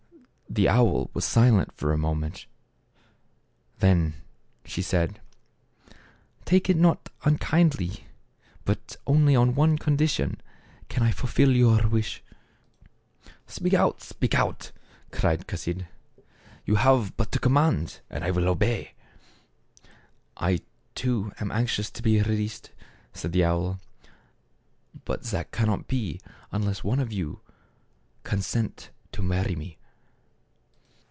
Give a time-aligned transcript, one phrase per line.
[0.53, 2.45] The owl was silent for a moment.
[3.79, 4.15] Then
[4.65, 5.21] she said,"
[6.45, 8.03] Take it not unkindly;
[8.65, 10.41] but only on one condition
[10.89, 12.21] can I fulfill your wish.""
[13.47, 14.01] Speak out!
[14.01, 14.73] speak out!"
[15.13, 15.87] cried Chasid."
[16.65, 18.91] You have but to command, and I will obey."
[20.35, 20.59] "I
[20.95, 22.71] too am anxious to be released,"
[23.13, 23.79] said the owl;"
[25.05, 26.19] but that cannot be
[26.51, 27.41] unless one of you will
[28.25, 29.77] consent to marry me."